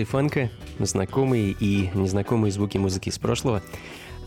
Функции 0.00 0.04
фанка, 0.04 0.50
знакомые 0.78 1.54
и 1.58 1.90
незнакомые 1.92 2.52
звуки 2.52 2.78
музыки 2.78 3.10
из 3.10 3.18
прошлого. 3.18 3.62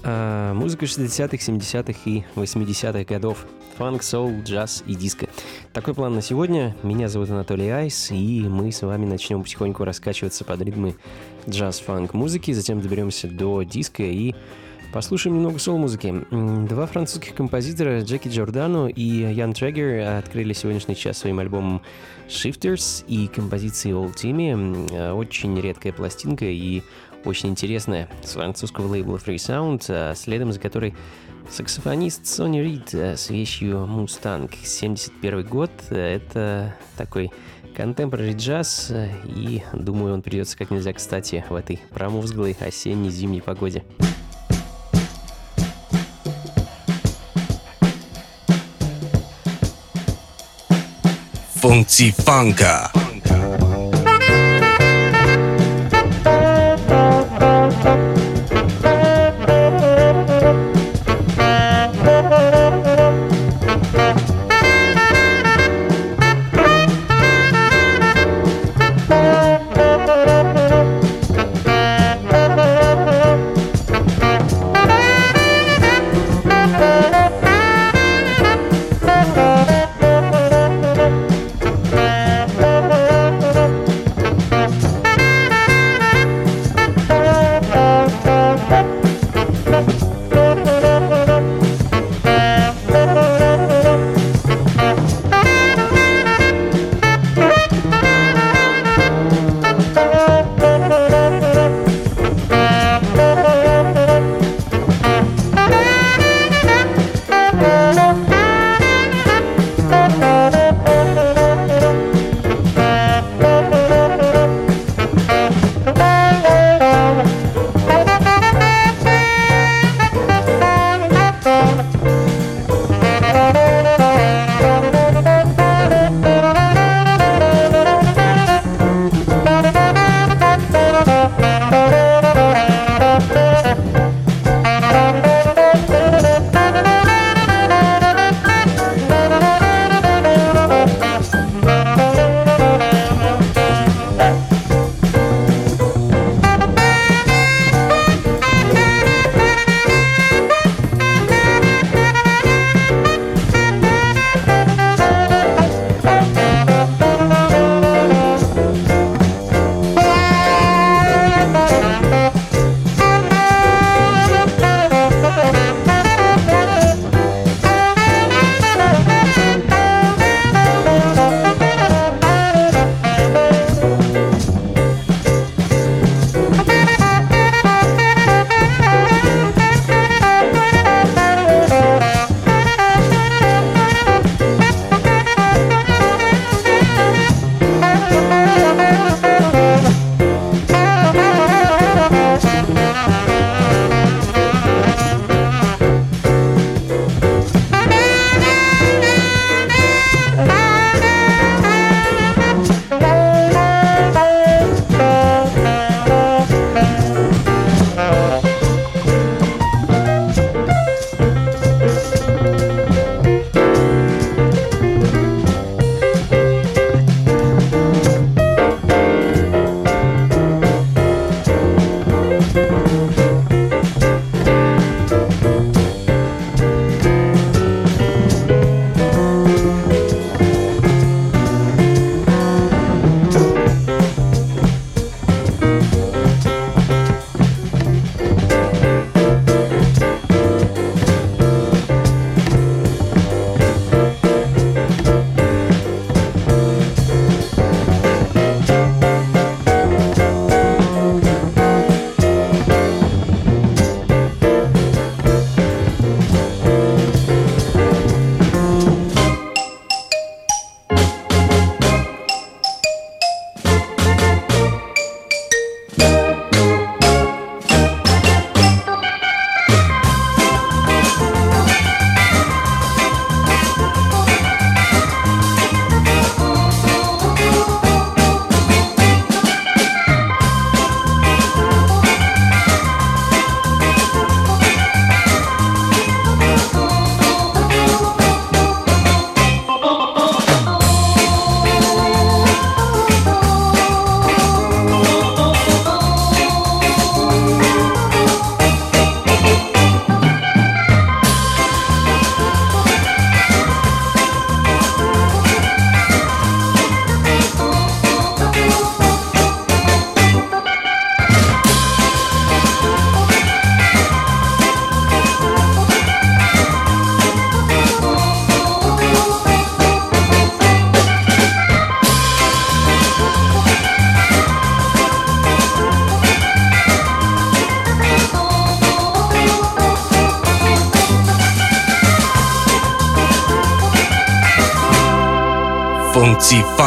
А, 0.04 0.54
музыка 0.54 0.86
60-х, 0.86 1.38
70-х 1.38 2.00
и 2.06 2.24
80-х 2.36 3.04
годов. 3.06 3.48
Фанк, 3.78 4.04
соул, 4.04 4.44
джаз 4.44 4.84
и 4.86 4.94
диско. 4.94 5.28
Такой 5.72 5.96
план 5.96 6.14
на 6.14 6.22
сегодня. 6.22 6.76
Меня 6.84 7.10
зовут 7.10 7.32
Анатолий 7.32 7.70
Айс, 7.70 8.12
и 8.12 8.42
мы 8.42 8.72
с 8.72 8.84
вами 8.84 9.06
начнем 9.06 9.42
потихоньку 9.42 9.84
раскачиваться 9.84 10.46
под 10.46 10.62
ритмы 10.62 10.96
джаз-фанк 11.50 12.14
музыки, 12.14 12.52
затем 12.52 12.80
доберемся 12.80 13.28
до 13.28 13.64
диска 13.64 14.04
и 14.04 14.36
Послушаем 14.94 15.38
немного 15.38 15.58
сол-музыки. 15.58 16.14
Два 16.70 16.86
французских 16.86 17.34
композитора, 17.34 18.02
Джеки 18.02 18.28
Джордано 18.28 18.86
и 18.90 19.02
Ян 19.02 19.54
Трегер, 19.54 20.20
открыли 20.20 20.54
сегодняшний 20.54 20.96
час 20.96 21.18
своим 21.18 21.40
альбомом 21.40 21.82
Shifters 22.44 23.06
и 23.08 23.28
композицией 23.28 23.96
Old 23.96 24.16
Timmy. 24.16 25.14
Очень 25.14 25.60
редкая 25.62 25.94
пластинка 25.94 26.46
и 26.46 26.82
очень 27.24 27.50
интересная, 27.50 28.10
с 28.22 28.34
французского 28.34 28.88
лейбла 28.88 29.16
Free 29.16 29.36
Sound, 29.36 29.86
а 29.88 30.14
следом 30.14 30.52
за 30.52 30.60
которой 30.60 30.94
саксофонист 31.50 32.28
Сони 32.28 32.60
Рид 32.60 32.94
с 32.94 33.30
вещью 33.30 33.88
Mustang. 33.90 34.52
71 34.62 35.46
год. 35.46 35.72
Это 35.90 36.76
такой 36.98 37.32
контемпорари 37.76 38.34
джаз, 38.34 38.92
и 39.26 39.64
думаю, 39.72 40.14
он 40.14 40.22
придется 40.22 40.58
как 40.58 40.70
нельзя 40.70 40.92
кстати 40.92 41.46
в 41.50 41.56
этой 41.56 41.80
промозглой 41.92 42.58
осенней-зимней 42.60 43.42
погоде. 43.42 43.86
und 51.74 51.90
Zifanka. 51.90 52.92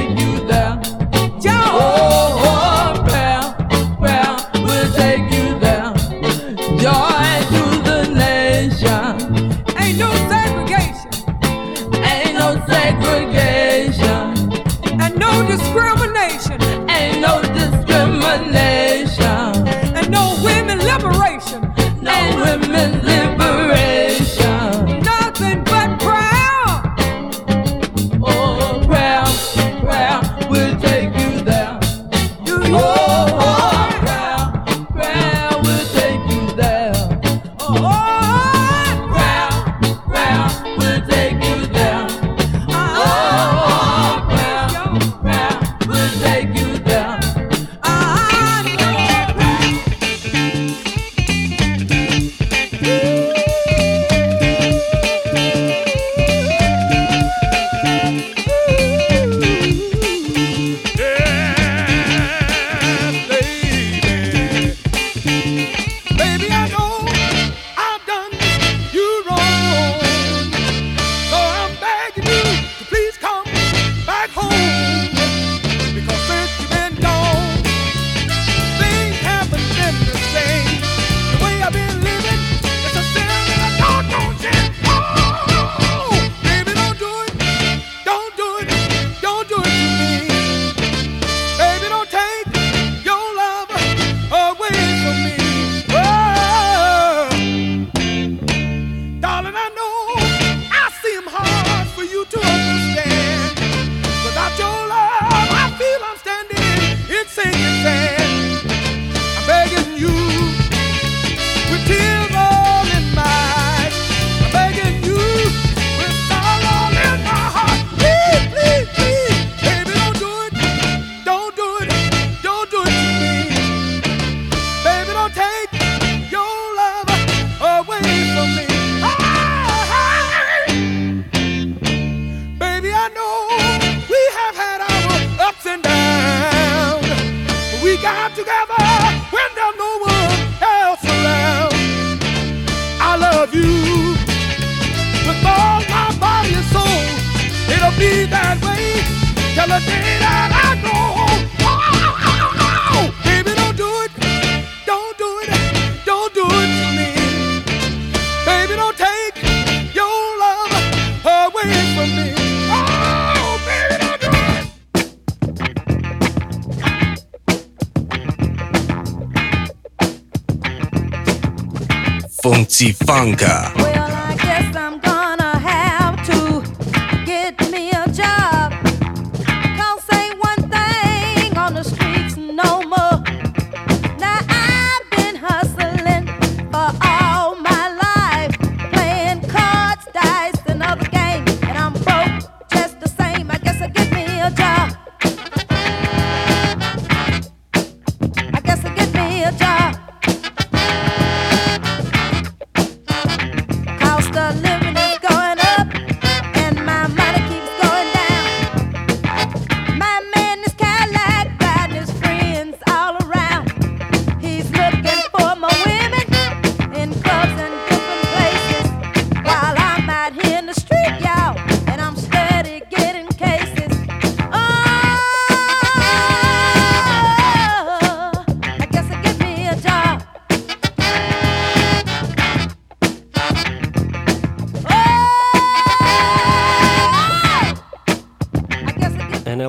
Bye. 0.00 0.29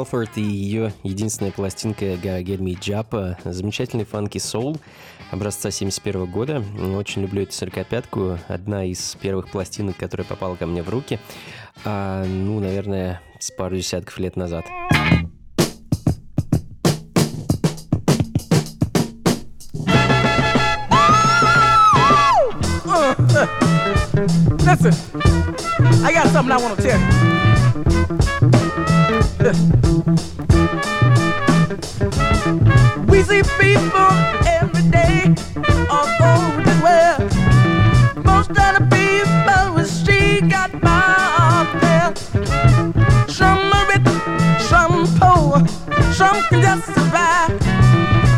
Элфорд 0.02 0.36
и 0.36 0.42
ее 0.42 0.94
единственная 1.04 1.52
пластинка 1.52 2.06
Get 2.06 2.58
Me 2.58 2.74
Japa. 2.74 3.38
Замечательный 3.46 4.04
фанки 4.04 4.40
соул 4.40 4.78
образца 5.30 5.70
71 5.70 6.26
года. 6.26 6.64
Очень 6.96 7.22
люблю 7.22 7.44
эту 7.44 7.52
45-ку. 7.52 8.40
Одна 8.48 8.84
из 8.84 9.16
первых 9.22 9.52
пластинок, 9.52 9.98
которая 9.98 10.26
попала 10.26 10.56
ко 10.56 10.66
мне 10.66 10.82
в 10.82 10.90
руки. 10.90 11.20
А, 11.86 12.26
ну, 12.26 12.60
наверное, 12.60 13.22
с 13.38 13.52
пару 13.52 13.76
десятков 13.76 14.18
лет 14.18 14.36
назад. 14.36 14.66
Listen, 24.66 24.96
I 26.04 26.12
got 26.12 26.28
something 26.30 26.52
I 26.52 26.58
want 26.58 26.76
to 26.76 26.82
tell 26.82 27.00
you. 29.80 29.91
See 33.24 33.44
people 33.60 34.12
every 34.48 34.84
day 34.90 35.34
all 35.90 36.08
over 36.34 36.62
the 36.64 36.78
world. 36.86 38.26
Most 38.26 38.50
of 38.50 38.72
the 38.78 38.84
people 38.90 39.76
we 39.76 39.84
see 39.84 40.42
got 40.42 40.72
miles 40.82 41.70
there. 41.82 42.14
Some 43.28 43.72
are 43.78 43.88
rich, 43.92 44.08
some 44.72 45.06
poor, 45.20 45.60
some 46.14 46.42
can 46.50 46.62
just 46.62 46.86
survive. 46.88 47.52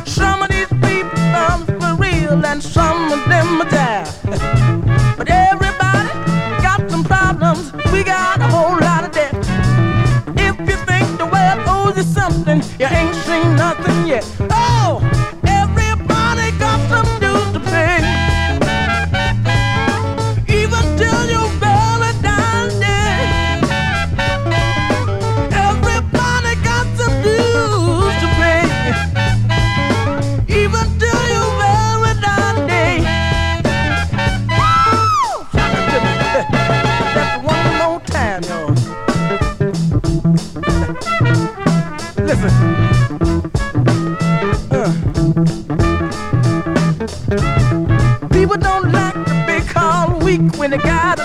Some 0.05 0.41
of 0.41 0.49
these 0.49 0.67
people 0.67 1.19
are 1.43 1.59
for 1.65 1.95
real, 1.95 2.45
and 2.45 2.61
some 2.61 3.11
of 3.11 3.23
them 3.29 3.61
are 3.61 3.69
die. 3.69 4.03
But 5.17 5.29
everybody 5.29 6.09
got 6.61 6.89
some 6.91 7.03
problems. 7.03 7.71
We 7.93 8.03
got 8.03 8.41
a 8.41 8.47
whole 8.47 8.79
lot 8.79 9.05
of 9.05 9.11
debt. 9.11 9.33
If 10.37 10.59
you 10.59 10.77
think 10.85 11.17
the 11.17 11.25
world 11.25 11.59
owes 11.67 11.95
you 11.95 12.03
something, 12.03 12.61
you 12.79 12.87
ain't 12.87 13.22
it. 14.13 14.23
Oh, 14.51 15.01
everybody 15.47 16.51
got 16.59 16.79
some 16.87 17.07
dues 17.19 17.51
to 17.53 17.59
pay. 17.71 17.97
Even 20.59 20.83
till 20.99 21.21
you 21.33 21.41
barely 21.59 22.13
done 22.21 22.69
Everybody 25.51 26.53
got 26.61 26.85
some 26.95 27.15
dues 27.23 28.15
to 28.21 28.27
pay. 28.37 28.63
Even 30.61 30.85
till 30.99 31.23
you 31.33 31.43
barely 31.59 32.13
done 32.21 32.67
day. 32.67 32.97
Shout. 35.53 35.73
That's 37.15 37.33
one 37.51 37.65
more 37.79 37.99
time, 38.01 38.43
y'all. 38.43 38.73
Listen. 42.27 42.92
the 50.73 50.79
got. 50.79 51.22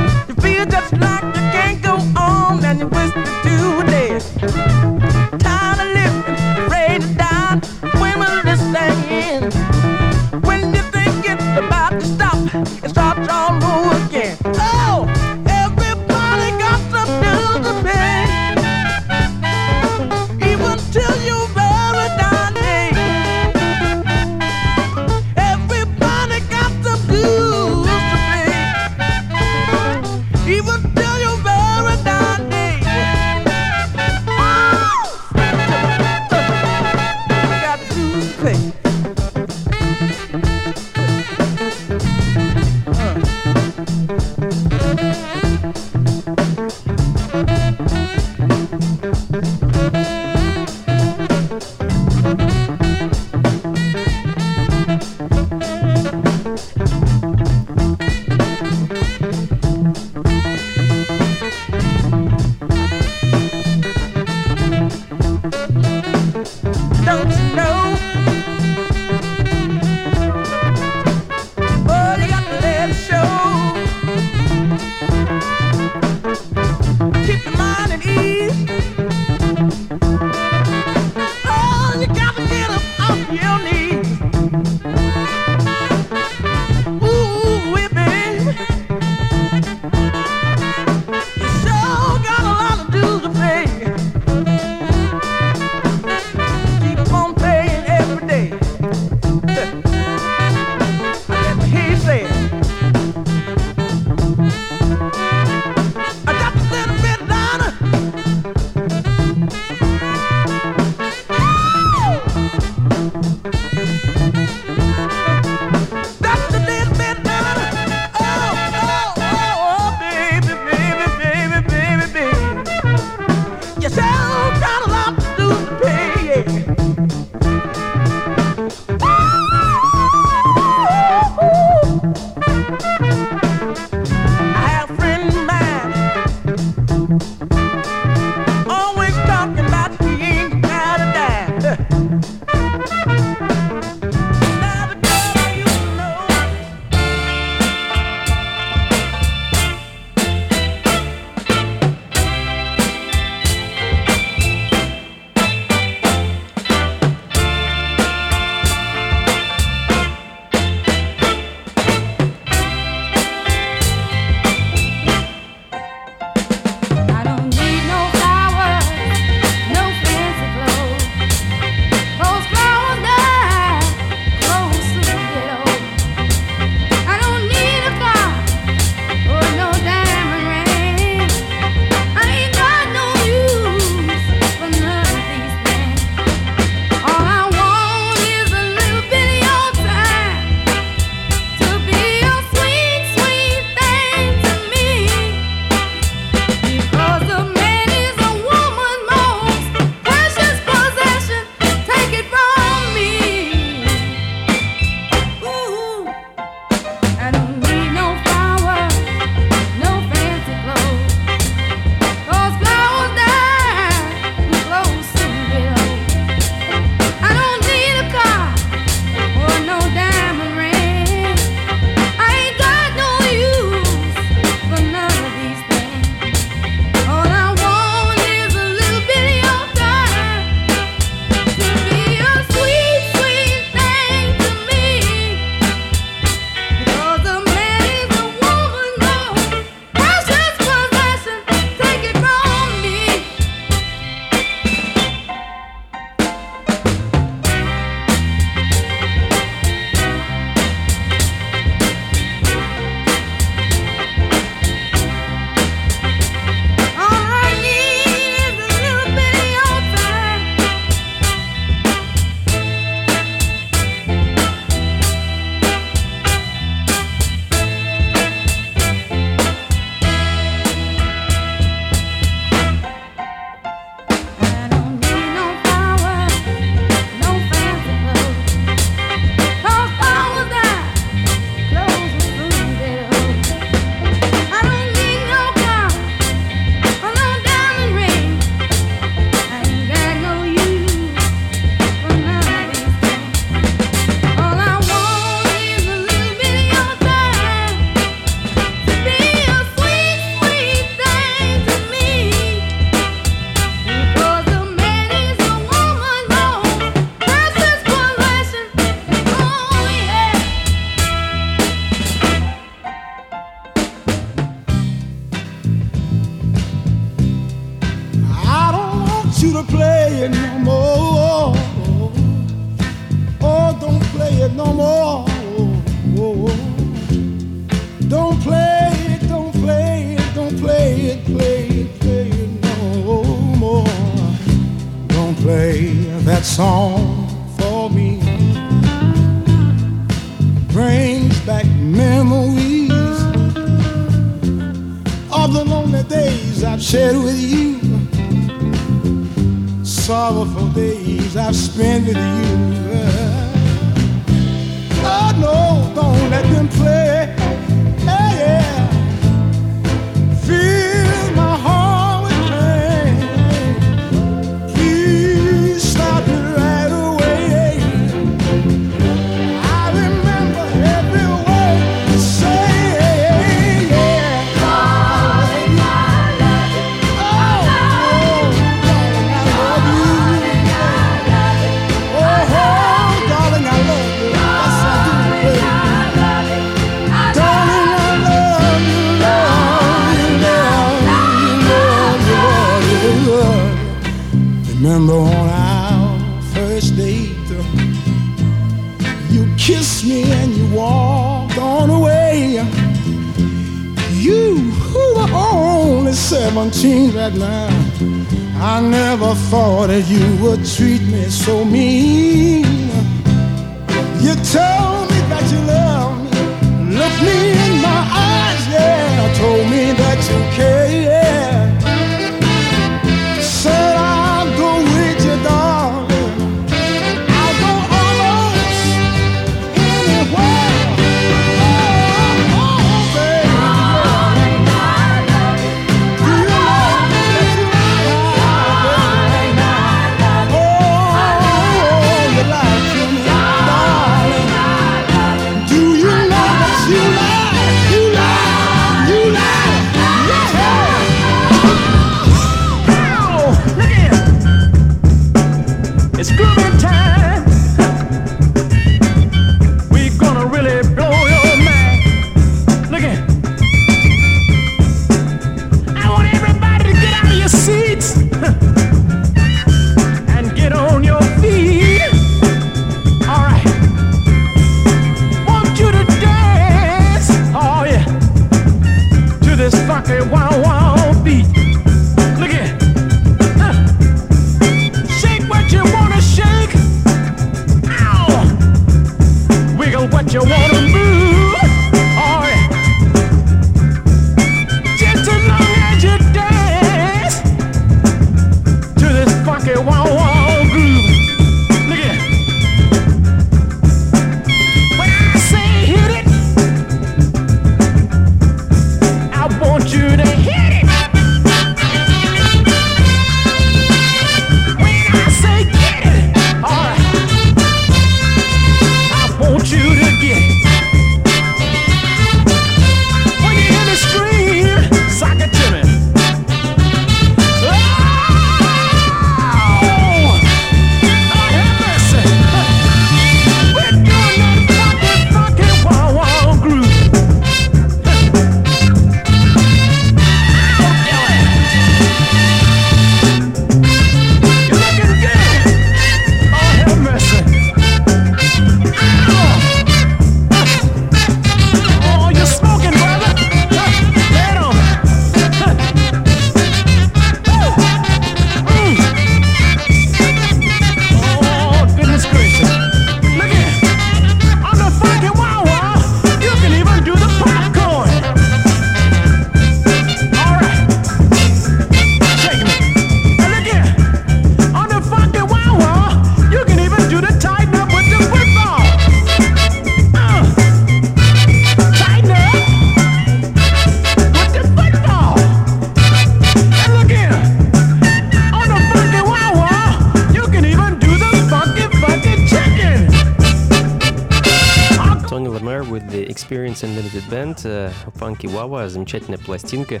Funky 598.22 598.46
Wawa, 598.46 598.88
замечательная 598.88 599.38
пластинка, 599.38 600.00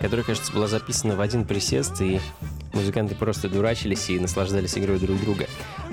которая, 0.00 0.24
кажется, 0.24 0.50
была 0.54 0.66
записана 0.68 1.16
в 1.16 1.20
один 1.20 1.44
присест 1.44 2.00
и 2.00 2.18
музыканты 2.72 3.14
просто 3.14 3.50
дурачились 3.50 4.08
и 4.08 4.18
наслаждались 4.18 4.78
игрой 4.78 4.98
друг 4.98 5.20
друга. 5.20 5.46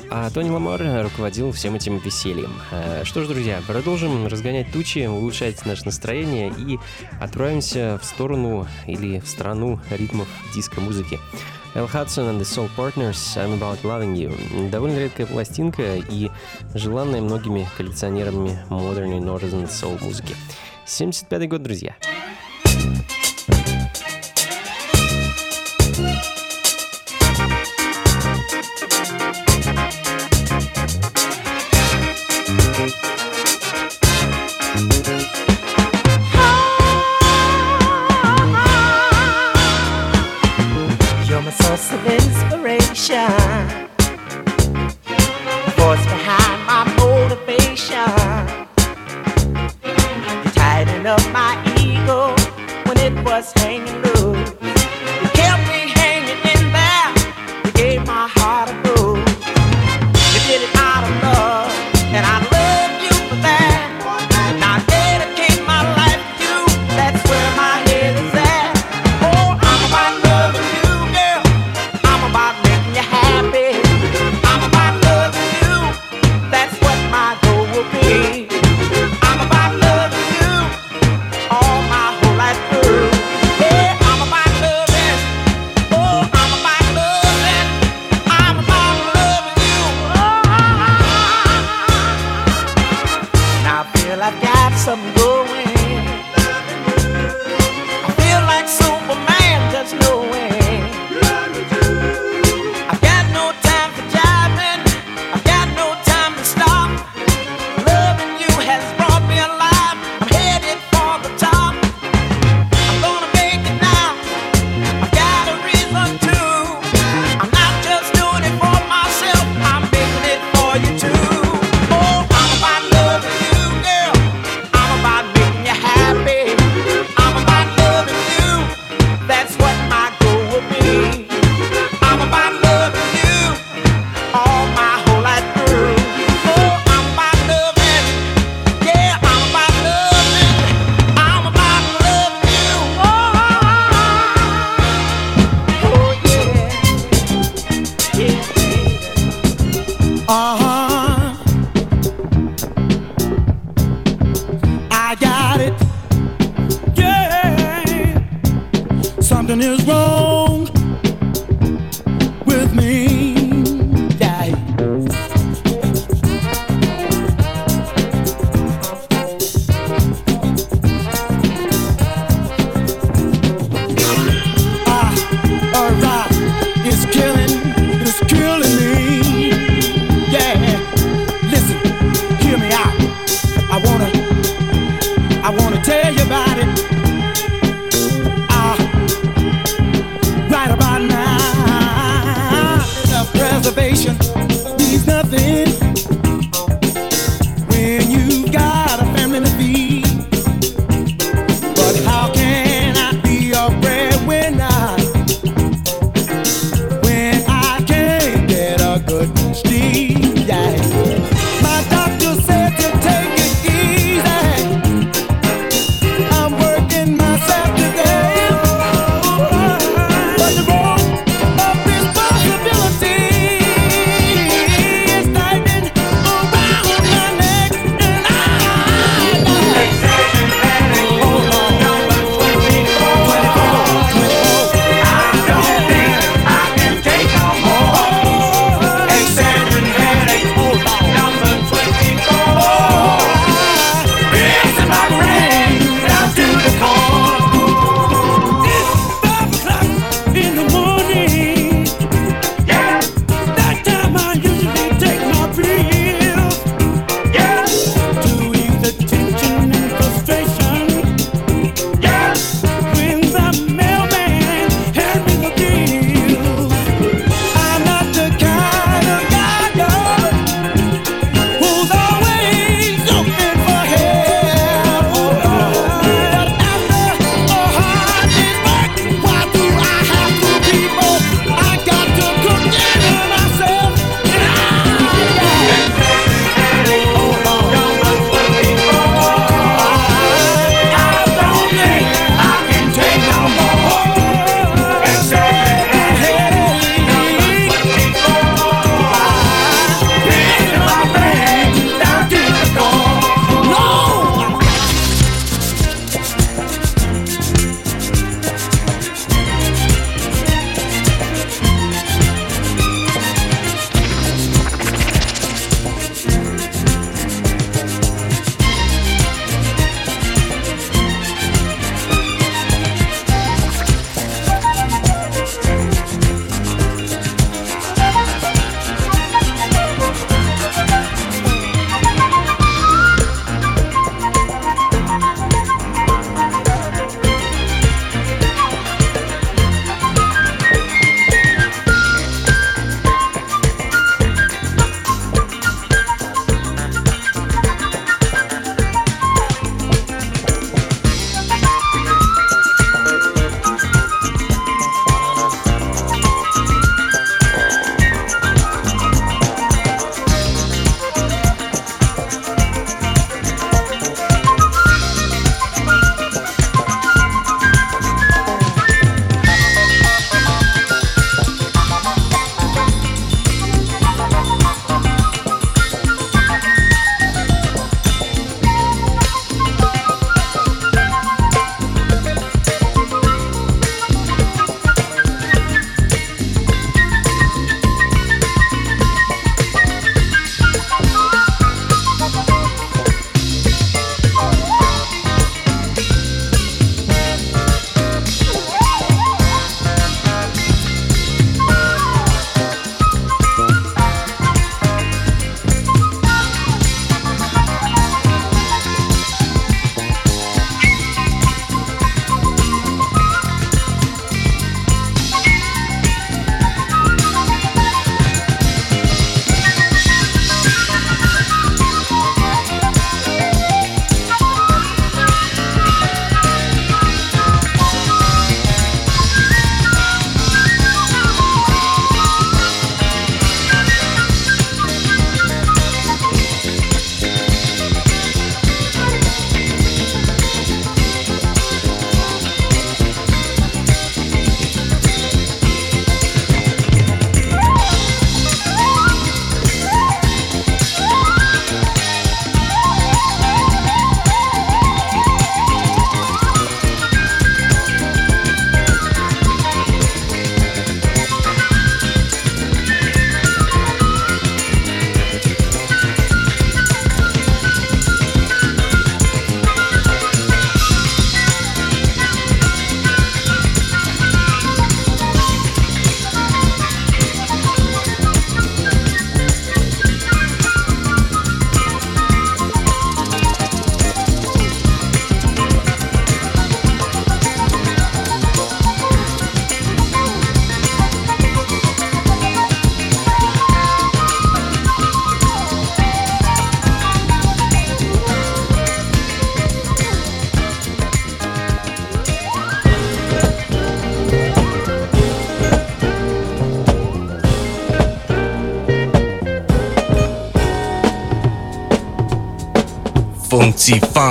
А 0.09 0.29
Тони 0.29 0.49
Ламар 0.49 0.81
руководил 1.03 1.51
всем 1.51 1.75
этим 1.75 1.97
весельем. 1.97 2.53
Э, 2.71 3.03
что 3.03 3.23
ж, 3.23 3.27
друзья, 3.27 3.61
продолжим 3.67 4.27
разгонять 4.27 4.71
тучи, 4.71 5.05
улучшать 5.05 5.65
наше 5.65 5.83
настроение 5.85 6.53
и 6.57 6.79
отправимся 7.19 7.99
в 8.01 8.05
сторону 8.05 8.67
или 8.87 9.19
в 9.19 9.27
страну 9.27 9.79
ритмов 9.89 10.29
диско-музыки. 10.53 11.19
Эл 11.73 11.87
Хадсон 11.87 12.29
and 12.29 12.39
the 12.39 12.45
Soul 12.45 12.69
Partners 12.77 13.35
I'm 13.35 13.59
About 13.59 13.81
Loving 13.81 14.15
You. 14.15 14.69
Довольно 14.69 14.97
редкая 14.97 15.27
пластинка 15.27 15.97
и 15.97 16.31
желанная 16.73 17.21
многими 17.21 17.67
коллекционерами 17.75 18.51
и 18.51 18.73
Northern 18.73 19.67
Soul 19.67 20.01
музыки. 20.01 20.35
75 20.85 21.49
год, 21.49 21.63
друзья. 21.63 21.95
Funky 22.01 22.14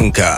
Funka. 0.05 0.34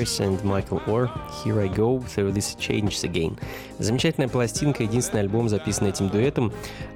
Harris 0.00 0.20
and 0.20 0.42
Michael 0.44 0.80
Orr 0.86 1.10
«Here 1.44 1.60
I 1.60 1.68
Go 1.68 2.02
Through 2.02 2.32
This 2.32 2.56
Changes 2.56 3.04
Again». 3.04 3.38
Замечательная 3.78 4.28
пластинка, 4.28 4.82
единственный 4.82 5.20
альбом, 5.20 5.50
записанный 5.50 5.90
этим 5.90 6.08
дуэтом. 6.08 6.52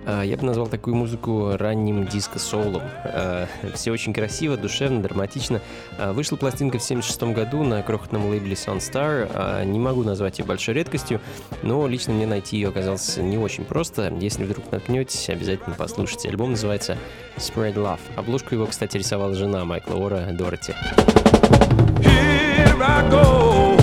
А, 0.07 0.23
я 0.23 0.39
бы 0.39 0.45
назвал 0.45 0.69
такую 0.69 0.97
музыку 0.97 1.55
ранним 1.59 2.07
диско-соулом. 2.07 2.83
А, 3.05 3.47
Все 3.75 3.91
очень 3.93 4.15
красиво, 4.15 4.57
душевно, 4.57 5.03
драматично. 5.03 5.61
А, 5.99 6.15
вышла 6.15 6.37
пластинка 6.37 6.79
в 6.79 6.83
1976 6.83 7.35
году 7.35 7.63
на 7.63 7.83
крохотном 7.83 8.31
лейбле 8.31 8.55
Sunstar. 8.55 9.65
Не 9.67 9.79
могу 9.79 10.03
назвать 10.03 10.39
ее 10.39 10.47
большой 10.47 10.75
редкостью, 10.75 11.21
но 11.63 11.87
лично 11.87 12.15
мне 12.15 12.27
найти 12.27 12.57
ее 12.57 12.69
оказалось 12.69 13.19
не 13.19 13.37
очень 13.37 13.65
просто. 13.65 14.15
Если 14.19 14.45
вдруг 14.45 14.73
наткнетесь, 14.73 15.29
обязательно 15.29 15.77
послушайте. 15.77 16.31
Альбом 16.31 16.53
называется 16.53 16.97
Spread 17.37 17.75
Love. 17.75 18.01
Обложку 18.17 18.55
его, 18.55 18.67
кстати, 18.67 18.97
рисовала 18.97 19.35
жена 19.35 19.67
Майкла 19.67 19.97
Ора, 19.97 20.29
Дороти. 20.33 20.73
I 22.87 23.09
go 23.09 23.74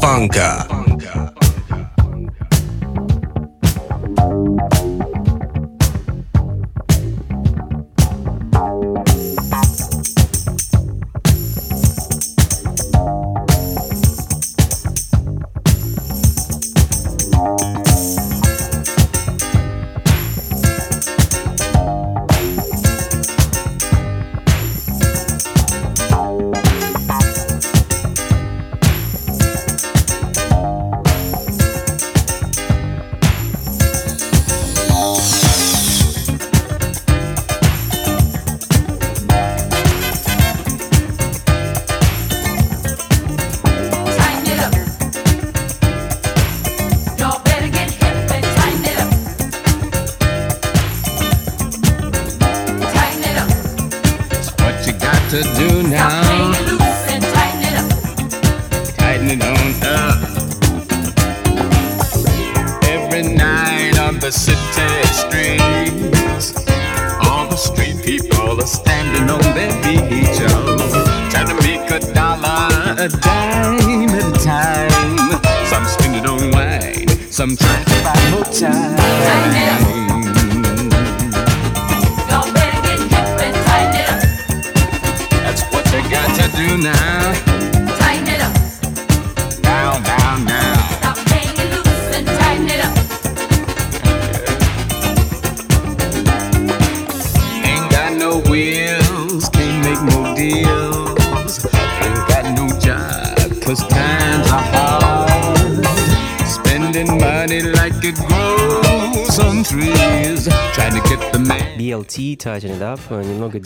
Funka. 0.00 0.69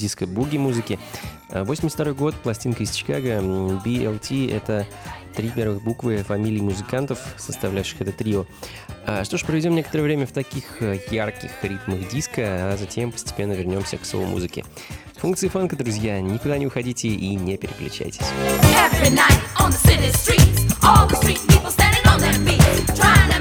Диско-буги 0.05 0.59
музыки. 0.59 0.99
82 1.51 2.13
год, 2.13 2.35
пластинка 2.35 2.83
из 2.83 2.91
Чикаго. 2.91 3.39
BLT— 3.85 4.53
это 4.55 4.87
три 5.35 5.49
первых 5.49 5.83
буквы 5.83 6.19
фамилий 6.19 6.61
музыкантов, 6.61 7.19
составляющих 7.39 8.01
это 8.03 8.13
трио. 8.13 8.45
А, 9.07 9.25
что 9.25 9.39
ж, 9.39 9.45
проведем 9.45 9.75
некоторое 9.75 10.05
время 10.05 10.27
в 10.27 10.33
таких 10.33 10.81
э, 10.81 10.99
ярких 11.11 11.51
ритмах 11.63 12.09
диска, 12.09 12.43
а 12.73 12.77
затем 12.79 13.13
постепенно 13.13 13.53
вернемся 13.53 13.97
к 13.97 14.05
соло-музыке. 14.05 14.65
Функции 15.17 15.49
фанка, 15.49 15.77
друзья, 15.77 16.21
никуда 16.21 16.59
не 16.59 16.67
уходите 16.67 17.09
и 17.09 17.35
не 17.35 17.57
переключайтесь. 17.57 18.21
Every 18.21 19.11
night 19.11 19.41
on 19.59 19.71
the 19.71 19.79
city 19.89 20.11
streets, 20.13 20.75
all 20.83 21.09
the 21.09 21.17
street 21.17 21.41
people 21.49 21.71
standing 21.71 22.05
on 22.07 22.21
their 22.21 22.35
feet, 22.45 22.97
trying 22.97 23.34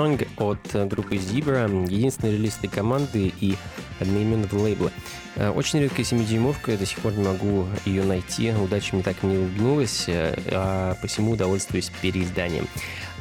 Song 0.00 0.26
от 0.38 0.74
э, 0.74 0.86
группы 0.86 1.16
Zebra, 1.16 1.68
единственный 1.90 2.32
релиз 2.32 2.56
этой 2.56 2.68
команды 2.68 3.34
и 3.38 3.56
одноименного 4.00 4.58
лейбла. 4.58 4.90
Э, 5.36 5.50
очень 5.50 5.80
редкая 5.80 6.06
7-дюймовка, 6.06 6.72
я 6.72 6.78
до 6.78 6.86
сих 6.86 6.98
пор 7.00 7.12
не 7.12 7.22
могу 7.22 7.66
ее 7.84 8.02
найти, 8.04 8.50
удача 8.52 8.94
мне 8.94 9.02
так 9.02 9.22
не 9.22 9.36
улыбнулась, 9.36 10.04
э, 10.06 10.34
а 10.52 10.96
посему 11.02 11.32
удовольствуюсь 11.32 11.92
переизданием. 12.00 12.66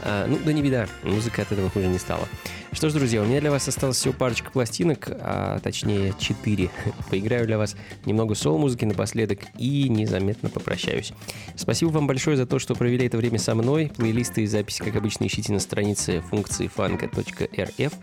Ну, 0.05 0.39
да 0.45 0.53
не 0.53 0.61
беда, 0.61 0.88
музыка 1.03 1.41
от 1.41 1.51
этого 1.51 1.69
хуже 1.69 1.88
не 1.88 1.99
стала. 1.99 2.25
Что 2.72 2.88
ж, 2.88 2.93
друзья, 2.93 3.22
у 3.22 3.26
меня 3.26 3.41
для 3.41 3.49
вас 3.49 3.67
осталось 3.67 3.97
всего 3.97 4.13
парочка 4.13 4.51
пластинок, 4.51 5.07
а 5.09 5.59
точнее 5.59 6.13
4. 6.20 6.70
Поиграю 7.09 7.47
для 7.47 7.57
вас 7.57 7.76
немного 8.05 8.36
сол-музыки 8.36 8.86
напоследок 8.86 9.39
и 9.57 9.89
незаметно 9.89 10.49
попрощаюсь. 10.49 11.11
Спасибо 11.55 11.89
вам 11.89 12.05
большое 12.05 12.38
за 12.38 12.45
то, 12.45 12.59
что 12.59 12.76
провели 12.76 13.07
это 13.07 13.17
время 13.17 13.39
со 13.39 13.55
мной. 13.55 13.91
Плейлисты 13.97 14.43
и 14.43 14.47
записи, 14.47 14.84
как 14.84 14.95
обычно, 14.95 15.26
ищите 15.26 15.51
на 15.51 15.59
странице 15.59 16.22
функции 16.22 16.67
фанка.рф. 16.67 17.93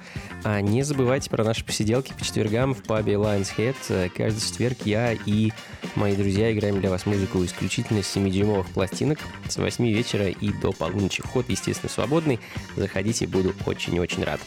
А 0.42 0.60
не 0.60 0.82
забывайте 0.82 1.30
про 1.30 1.44
наши 1.44 1.64
посиделки 1.64 2.12
по 2.12 2.24
четвергам 2.24 2.74
в 2.74 2.82
пабе 2.82 3.14
Lions 3.14 3.50
Head. 3.56 4.10
Каждый 4.16 4.40
четверг 4.40 4.78
я 4.84 5.12
и 5.12 5.52
мои 5.94 6.16
друзья 6.16 6.52
играем 6.52 6.80
для 6.80 6.90
вас 6.90 7.06
музыку 7.06 7.44
исключительно 7.44 8.02
с 8.02 8.16
7-дюймовых 8.16 8.66
пластинок 8.74 9.20
с 9.48 9.56
8 9.56 9.86
вечера 9.86 10.28
и 10.28 10.52
до 10.52 10.72
полуночи. 10.72 11.22
Вход, 11.22 11.48
естественно, 11.48 11.88
свободный. 11.88 12.40
Заходите, 12.74 13.28
буду 13.28 13.54
очень-очень 13.64 14.24
рад. 14.24 14.40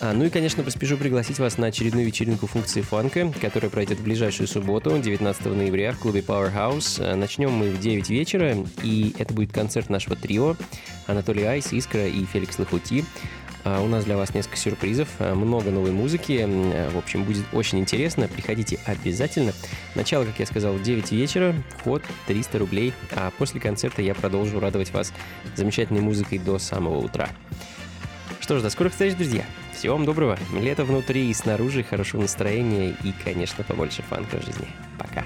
А, 0.00 0.12
ну 0.12 0.24
и, 0.24 0.30
конечно, 0.30 0.62
поспешу 0.62 0.96
пригласить 0.96 1.38
вас 1.38 1.56
на 1.56 1.68
очередную 1.68 2.06
вечеринку 2.06 2.46
функции 2.46 2.80
фанка, 2.80 3.32
которая 3.40 3.70
пройдет 3.70 3.98
в 3.98 4.04
ближайшую 4.04 4.48
субботу, 4.48 4.98
19 4.98 5.46
ноября, 5.46 5.92
в 5.92 5.98
клубе 5.98 6.20
Powerhouse. 6.20 6.98
А, 7.00 7.14
начнем 7.14 7.52
мы 7.52 7.70
в 7.70 7.80
9 7.80 8.10
вечера, 8.10 8.56
и 8.82 9.14
это 9.18 9.32
будет 9.32 9.52
концерт 9.52 9.90
нашего 9.90 10.16
трио 10.16 10.56
Анатолий 11.06 11.44
Айс, 11.44 11.72
Искра 11.72 12.06
и 12.06 12.24
Феликс 12.24 12.58
Лохути. 12.58 13.04
А, 13.64 13.80
у 13.82 13.86
нас 13.86 14.04
для 14.04 14.16
вас 14.16 14.34
несколько 14.34 14.56
сюрпризов, 14.56 15.08
много 15.20 15.70
новой 15.70 15.92
музыки. 15.92 16.46
В 16.92 16.98
общем, 16.98 17.24
будет 17.24 17.44
очень 17.52 17.78
интересно. 17.78 18.28
Приходите 18.28 18.78
обязательно. 18.84 19.52
Начало, 19.94 20.24
как 20.24 20.38
я 20.38 20.46
сказал, 20.46 20.74
в 20.74 20.82
9 20.82 21.12
вечера. 21.12 21.54
Вход 21.78 22.02
300 22.26 22.58
рублей. 22.58 22.92
А 23.12 23.30
после 23.38 23.60
концерта 23.60 24.02
я 24.02 24.14
продолжу 24.14 24.60
радовать 24.60 24.92
вас 24.92 25.14
замечательной 25.56 26.00
музыкой 26.00 26.38
до 26.38 26.58
самого 26.58 26.98
утра. 26.98 27.30
Что 28.44 28.58
ж, 28.58 28.62
до 28.62 28.68
скорых 28.68 28.92
встреч, 28.92 29.14
друзья. 29.14 29.42
Всего 29.72 29.94
вам 29.94 30.04
доброго. 30.04 30.38
Лето 30.52 30.84
внутри 30.84 31.30
и 31.30 31.32
снаружи, 31.32 31.82
хорошего 31.82 32.20
настроения 32.20 32.94
и, 33.02 33.14
конечно, 33.24 33.64
побольше 33.64 34.02
фанка 34.02 34.36
в 34.36 34.44
жизни. 34.44 34.68
Пока. 34.98 35.24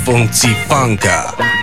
Функции 0.00 0.52
фанка. 0.66 1.53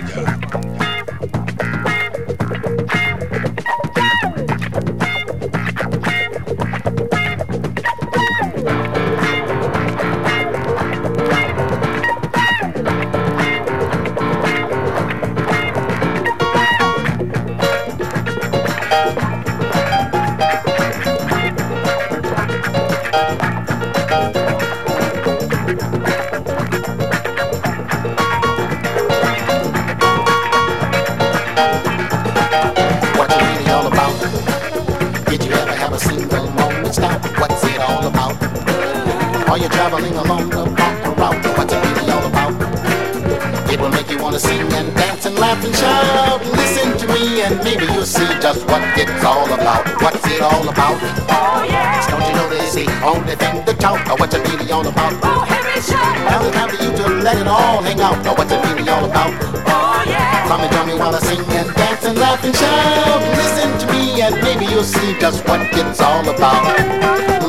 and. 62.44 63.22
Listen 63.36 63.78
to 63.78 63.92
me 63.92 64.22
and 64.22 64.34
maybe 64.42 64.66
you'll 64.66 64.82
see 64.82 65.18
just 65.18 65.46
what 65.46 65.60
it's 65.72 66.00
all 66.00 66.28
about. 66.28 66.64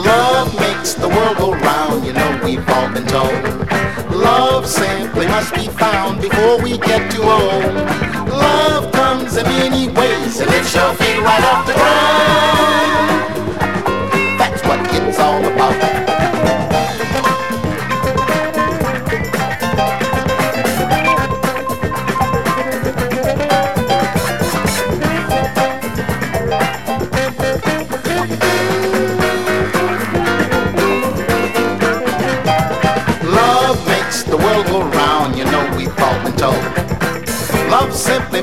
Love 0.05 0.53
makes 0.59 0.93
the 0.93 1.07
world 1.07 1.37
go 1.37 1.51
round, 1.53 2.05
you 2.05 2.13
know 2.13 2.41
we've 2.43 2.67
all 2.69 2.89
been 2.91 3.07
told. 3.07 3.33
Love 4.11 4.67
simply 4.67 5.27
must 5.27 5.53
be 5.55 5.67
found 5.67 6.21
before 6.21 6.61
we 6.61 6.77
get 6.77 7.11
too 7.11 7.23
old. 7.23 7.73
Love 8.29 8.91
comes 8.91 9.37
in 9.37 9.45
many 9.45 9.87
ways 9.89 10.39
and 10.39 10.49
it 10.51 10.65
shall 10.65 10.93
fade 10.95 11.19
right 11.19 11.43
off 11.43 11.65
the 11.65 11.73
ground. 11.73 12.52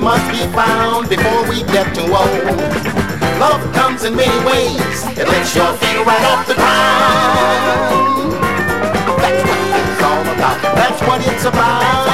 must 0.00 0.30
be 0.32 0.38
found 0.56 1.08
before 1.10 1.46
we 1.48 1.62
get 1.64 1.94
too 1.94 2.08
old. 2.08 2.44
Love 3.38 3.60
comes 3.74 4.04
in 4.04 4.16
many 4.16 4.44
ways. 4.46 5.04
It 5.18 5.28
lifts 5.28 5.54
your 5.54 5.72
feet 5.74 6.06
right 6.06 6.24
off 6.32 6.46
the 6.46 6.54
ground. 6.54 8.32
That's 9.20 9.42
what 9.44 9.60
it's 9.76 10.02
all 10.02 10.22
about. 10.34 10.62
That's 10.74 11.00
what 11.02 11.20
it's 11.26 11.44
about. 11.44 12.06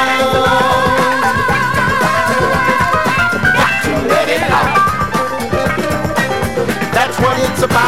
Got 3.55 3.75
to 3.85 3.93
let 4.09 4.29
it 4.29 4.43
out. 4.51 4.75
That's 6.93 7.19
what 7.21 7.39
it's 7.39 7.63
about. 7.63 7.86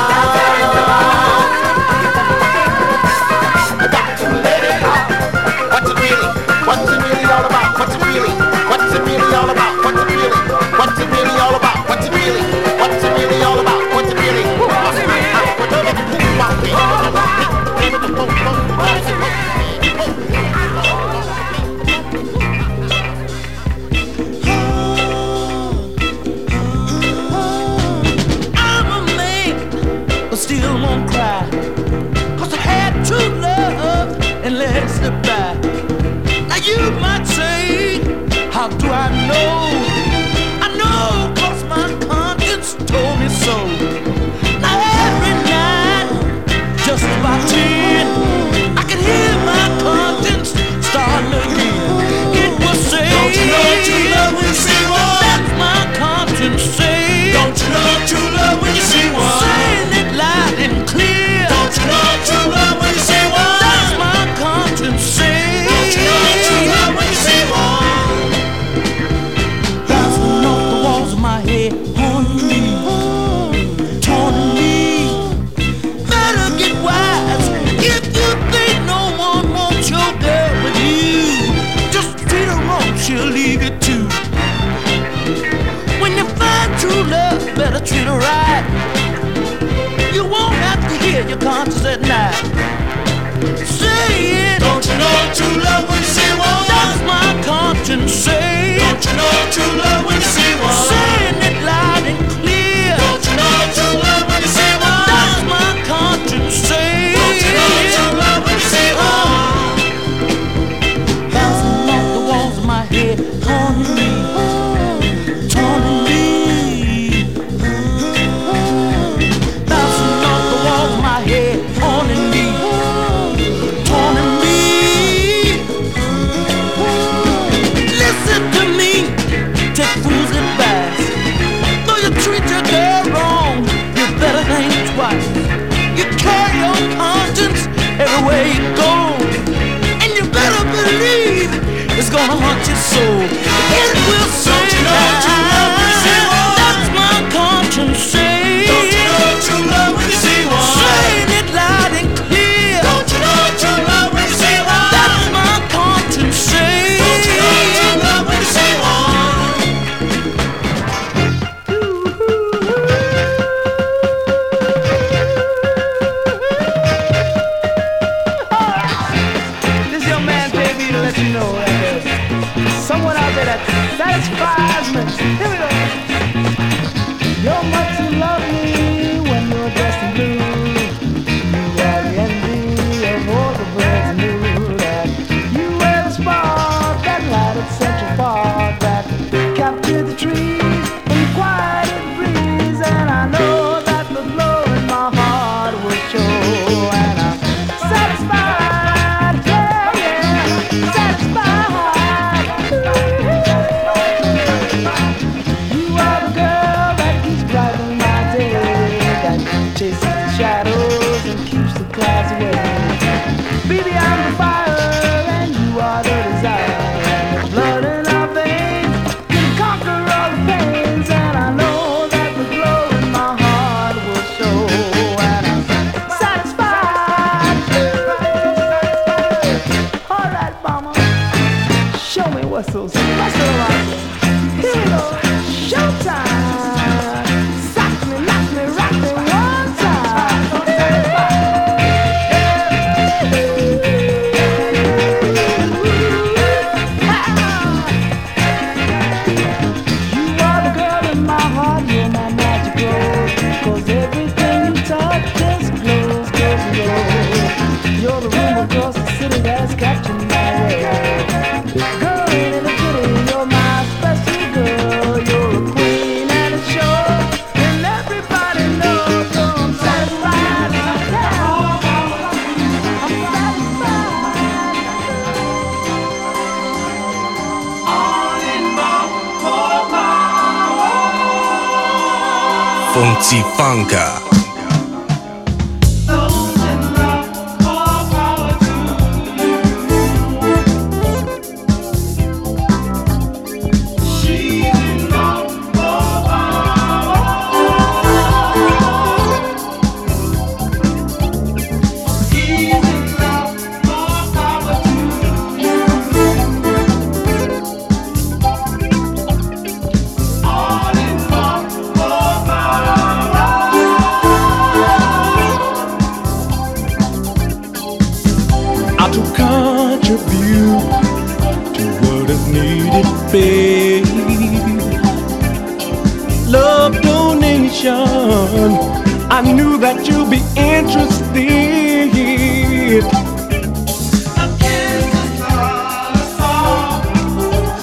I 329.39 329.53
knew 329.53 329.78
that 329.78 330.05
you'd 330.09 330.28
be 330.28 330.43
interested. 330.57 331.30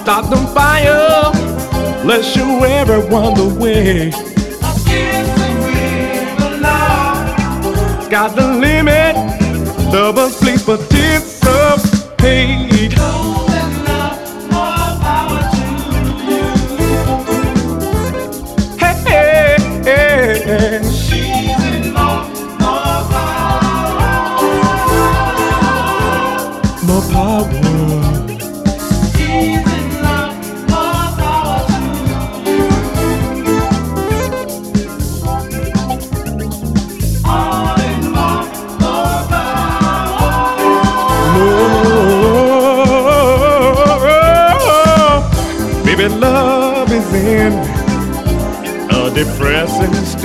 Start 0.02 0.30
the 0.30 0.36
fire. 0.54 1.32
Let's 2.04 2.28
show 2.28 2.62
everyone 2.66 3.36
the 3.36 3.48
way. 3.58 4.12
Got 8.10 8.36
the 8.36 8.48
limit. 8.60 9.16
Double 9.94 10.30
please 10.32 10.62
participate. 10.62 10.95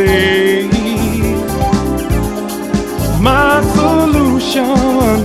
day. 0.07 0.69
My 3.21 3.61
solution 3.77 5.21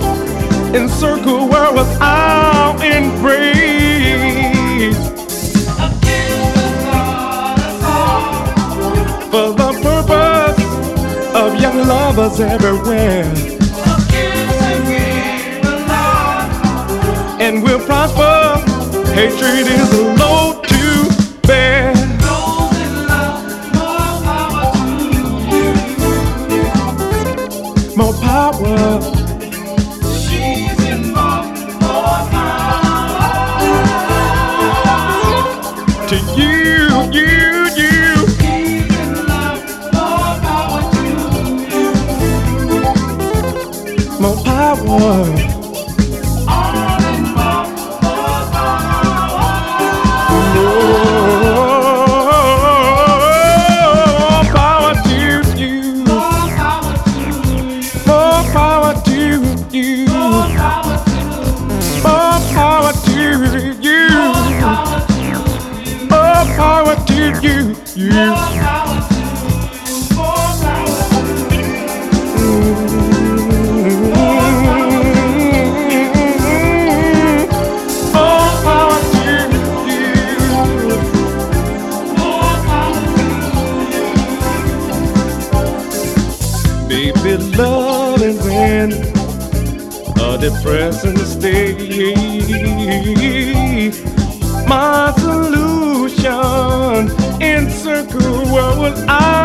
in 0.76 0.90
circle 0.90 1.48
where 1.52 1.72
was 1.80 1.90
out 2.02 2.80
in 2.84 3.04
praise. 3.22 4.98
For 9.32 9.48
the 9.62 9.72
purpose 9.88 10.62
of 11.42 11.50
young 11.62 11.80
lovers 11.88 12.40
everywhere. 12.40 13.32
And 17.46 17.64
we'll 17.64 17.86
prosper, 17.86 18.36
hatred 19.14 19.68
is 19.78 20.15
More 44.20 44.42
power. 44.44 45.65
Present 90.66 91.20
state. 91.20 91.78
My 94.68 95.14
solution 95.20 97.12
in 97.40 97.70
circle, 97.70 98.50
I? 99.08 99.45